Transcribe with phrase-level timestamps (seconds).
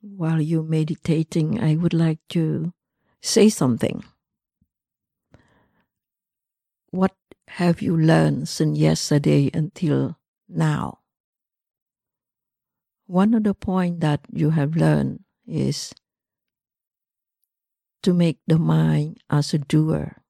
[0.00, 2.72] while you're meditating, I would like to
[3.20, 4.04] say something.
[6.90, 7.14] What
[7.48, 10.18] have you learned since yesterday until
[10.48, 10.98] now?
[13.06, 15.92] One of the points that you have learned is
[18.02, 20.22] to make the mind as a doer.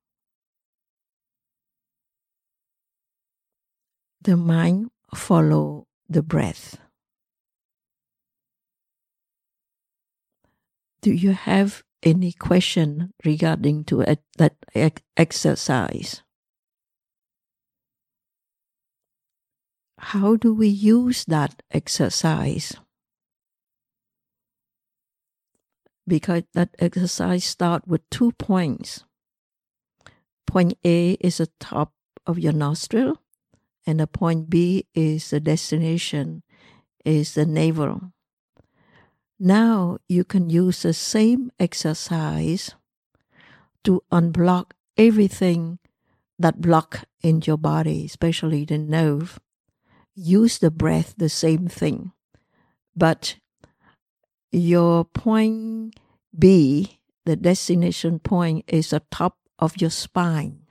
[4.22, 6.78] The mind follow the breath.
[11.02, 14.04] Do you have any question regarding to
[14.36, 14.56] that
[15.16, 16.22] exercise?
[19.98, 22.74] How do we use that exercise?
[26.06, 29.04] Because that exercise start with two points.
[30.46, 31.92] Point A is the top
[32.26, 33.22] of your nostril,
[33.86, 36.42] and the point B is the destination,
[37.04, 38.12] is the navel.
[39.42, 42.74] Now you can use the same exercise
[43.84, 45.78] to unblock everything
[46.38, 49.40] that block in your body, especially the nerve.
[50.14, 52.12] Use the breath, the same thing.
[52.94, 53.36] But
[54.52, 55.94] your point
[56.38, 60.66] B, the destination point, is the top of your spine,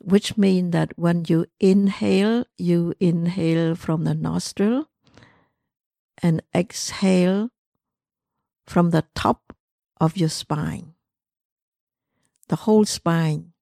[0.00, 4.88] which means that when you inhale, you inhale from the nostril
[6.22, 7.50] and exhale
[8.66, 9.54] from the top
[10.00, 10.94] of your spine,
[12.48, 13.52] the whole spine,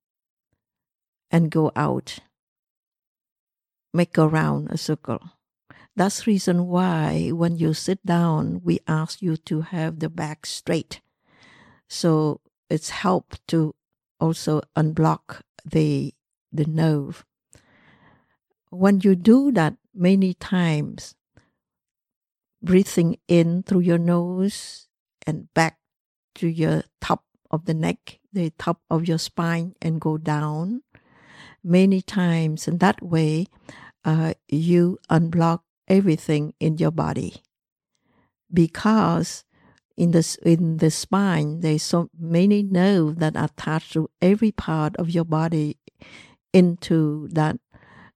[1.31, 2.19] and go out.
[3.93, 5.21] Make around a circle.
[5.97, 11.01] That's reason why when you sit down, we ask you to have the back straight.
[11.89, 13.75] So it's help to
[14.21, 16.13] also unblock the
[16.53, 17.25] the nerve.
[18.71, 21.15] When you do that many times,
[22.67, 24.89] breathing in through your nose
[25.27, 25.79] and back
[26.35, 30.83] to your top of the neck, the top of your spine, and go down
[31.65, 32.69] many times.
[32.69, 33.47] And that way,
[34.05, 37.43] uh, you unblock everything in your body.
[38.53, 39.45] Because
[39.97, 45.09] in the, in the spine, there's so many nerves that attach to every part of
[45.09, 45.79] your body
[46.53, 47.57] into that,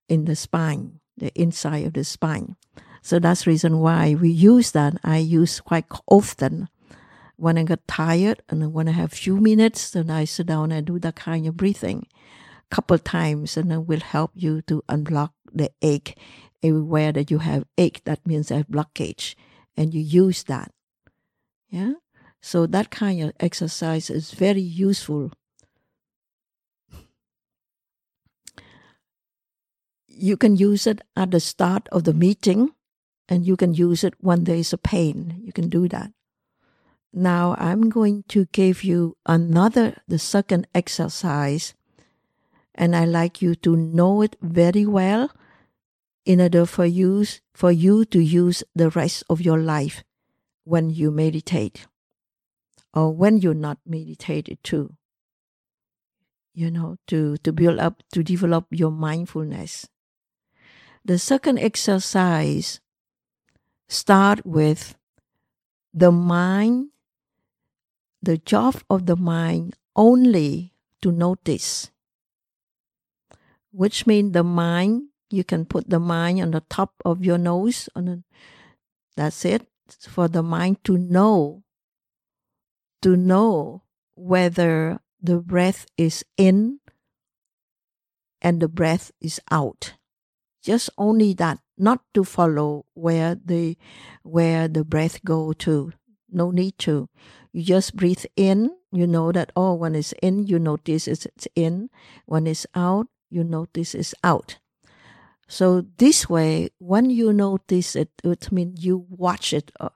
[0.08, 2.56] in the spine, the inside of the spine.
[3.02, 4.98] So that's reason why we use that.
[5.04, 6.68] I use quite often.
[7.36, 10.86] When I get tired and when I have few minutes, then I sit down and
[10.86, 12.06] do that kind of breathing.
[12.70, 16.16] Couple times and it will help you to unblock the ache
[16.62, 18.02] everywhere that you have ache.
[18.04, 19.34] That means a blockage
[19.76, 20.70] and you use that.
[21.70, 21.94] Yeah?
[22.42, 25.32] So that kind of exercise is very useful.
[30.06, 32.72] You can use it at the start of the meeting
[33.30, 35.40] and you can use it when there is a pain.
[35.44, 36.10] You can do that.
[37.12, 41.74] Now I'm going to give you another, the second exercise,
[42.74, 45.30] and I like you to know it very well
[46.24, 47.24] in order for you,
[47.54, 50.02] for you to use the rest of your life
[50.64, 51.86] when you meditate
[52.92, 54.94] or when you're not meditated too.
[56.52, 59.88] You know, to, to build up, to develop your mindfulness.
[61.04, 62.80] The second exercise
[63.90, 64.94] start with
[65.92, 66.90] the mind,
[68.22, 71.90] the job of the mind only to notice,
[73.72, 77.88] which means the mind, you can put the mind on the top of your nose,
[77.96, 78.24] on
[79.16, 79.66] that's it,
[80.08, 81.64] for the mind to know,
[83.02, 83.82] to know
[84.14, 86.78] whether the breath is in
[88.40, 89.94] and the breath is out.
[90.62, 93.76] Just only that not to follow where the
[94.22, 95.92] where the breath go to.
[96.30, 97.08] No need to.
[97.52, 98.70] You just breathe in.
[98.92, 101.90] You know that oh when it's in you notice it's in.
[102.26, 104.58] When it's out you notice it's out.
[105.48, 109.88] So this way when you notice it it means you watch it uh,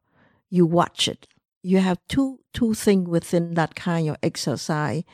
[0.51, 1.27] you watch it.
[1.63, 5.05] You have two two things within that kind of exercise.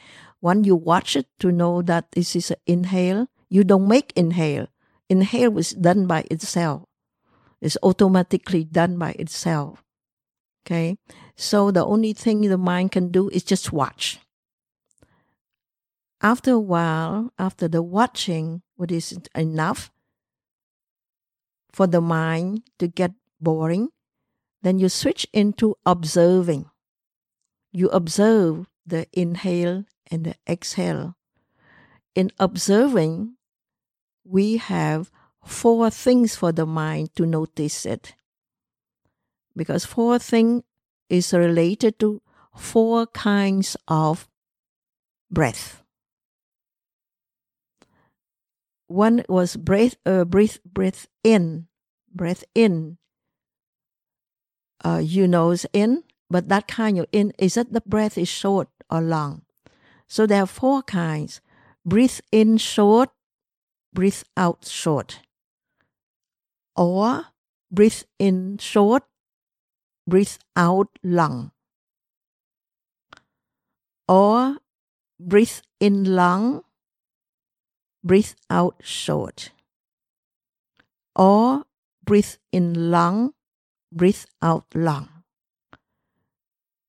[0.41, 4.69] One you watch it to know that this is an inhale you don't make inhale
[5.11, 6.87] inhale is done by itself.
[7.61, 9.85] It's automatically done by itself.
[10.65, 10.97] Okay?
[11.37, 14.21] So the only thing the mind can do is just watch.
[16.23, 19.91] After a while, after the watching, what is enough
[21.73, 23.89] for the mind to get boring,
[24.63, 26.67] then you switch into observing.
[27.73, 31.17] You observe the inhale and the exhale.
[32.15, 33.37] In observing,
[34.25, 35.11] we have
[35.45, 38.15] four things for the mind to notice it.
[39.57, 40.65] because four thing
[41.09, 42.23] is related to
[42.57, 44.29] four kinds of
[45.31, 45.83] breath.
[48.89, 51.69] One was breath, uh, breathe, breath in,
[52.13, 52.99] breath in.
[54.83, 58.69] Uh, you nose in, but that kind of in is that the breath is short
[58.91, 59.43] or long.
[60.09, 61.41] So there are four kinds:
[61.85, 63.11] breathe in short,
[63.93, 65.21] breathe out short,
[66.77, 67.27] or
[67.71, 69.05] breathe in short,
[70.07, 71.53] breathe out long,
[74.09, 74.59] or
[75.19, 76.63] breathe in long,
[78.03, 79.53] breathe out short,
[81.15, 81.65] or
[82.05, 83.35] breathe in long,
[83.93, 85.09] breathe out long.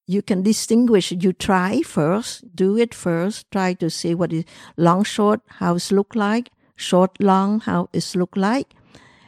[0.07, 1.12] You can distinguish.
[1.12, 3.50] You try first, do it first.
[3.50, 4.44] Try to see what is
[4.75, 6.50] long, short, how look like,
[6.81, 8.73] short, long, how it look like,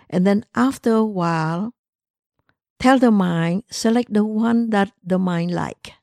[0.09, 1.73] and then after a while,
[2.79, 5.93] tell the mind select the one that the mind like.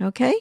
[0.00, 0.34] Okay.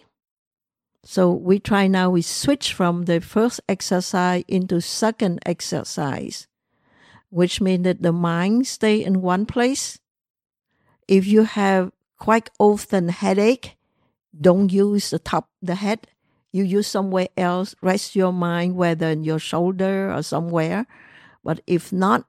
[1.03, 6.47] So we try now, we switch from the first exercise into second exercise,
[7.29, 9.99] which means that the mind stay in one place.
[11.07, 13.77] If you have quite often headache,
[14.39, 16.07] don't use the top the head.
[16.51, 17.75] You use somewhere else.
[17.81, 20.87] Rest your mind, whether in your shoulder or somewhere.
[21.43, 22.25] But if not,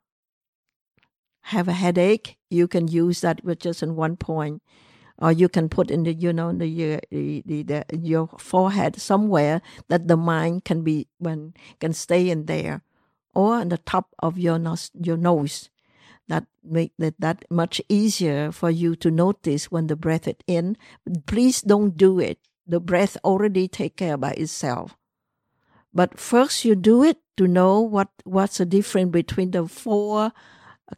[1.43, 4.63] have a headache, you can use that with just in one point
[5.21, 8.97] or you can put in the you know the, uh, the, the, the your forehead
[9.01, 12.83] somewhere that the mind can be when can stay in there
[13.35, 15.69] or on the top of your nose your nose
[16.29, 20.77] that make that, that much easier for you to notice when the breath is in
[21.27, 22.39] please don't do it
[22.71, 24.97] the breath already take care by itself
[25.93, 30.33] but first you do it to know what what's the difference between the four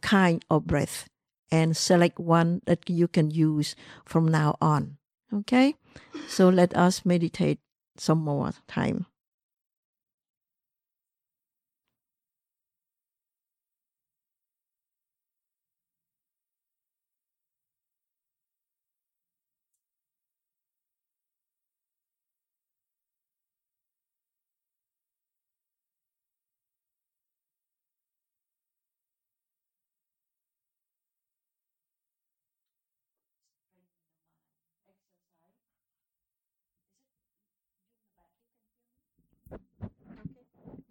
[0.01, 1.07] kind of breath
[1.53, 3.75] and select one that you can use
[4.05, 4.97] from now on.
[5.31, 5.75] Okay?
[6.27, 7.59] So let us meditate
[7.95, 9.05] some more time.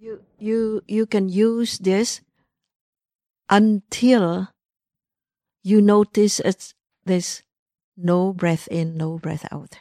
[0.03, 2.21] You you you can use this
[3.49, 4.49] until
[5.63, 6.75] you notice it's
[7.07, 7.43] there's
[7.97, 9.79] no breath in, no breath out.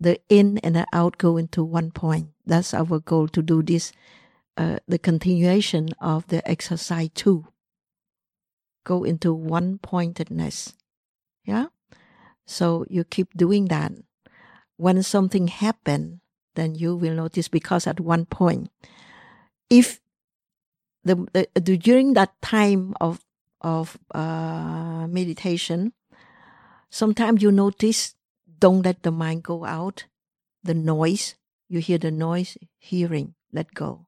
[0.00, 2.30] The in and the out go into one point.
[2.44, 3.92] That's our goal to do this,
[4.56, 7.46] uh, the continuation of the exercise two.
[8.84, 10.74] Go into one pointedness.
[11.44, 11.66] Yeah?
[12.46, 13.92] So you keep doing that.
[14.76, 16.20] When something happen,
[16.54, 18.70] then you will notice because at one point
[19.70, 20.00] if
[21.04, 23.24] the, the, the during that time of
[23.62, 25.92] of uh, meditation,
[26.90, 28.14] sometimes you notice
[28.58, 30.04] don't let the mind go out.
[30.62, 31.36] The noise
[31.70, 34.06] you hear the noise, hearing, let go.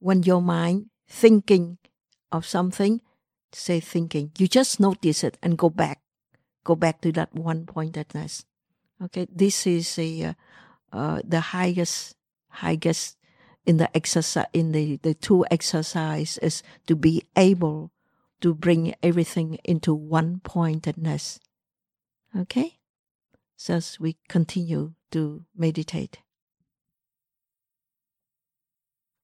[0.00, 1.78] When your mind thinking
[2.32, 3.00] of something,
[3.52, 6.02] say thinking, you just notice it and go back,
[6.64, 8.44] go back to that one pointedness.
[9.00, 10.32] Okay, this is a uh,
[10.92, 12.16] uh, the highest
[12.50, 13.16] highest
[13.68, 17.92] in the exercise in the, the two exercise is to be able
[18.40, 21.38] to bring everything into one pointedness.
[22.34, 22.78] Okay?
[23.56, 26.20] So as we continue to meditate.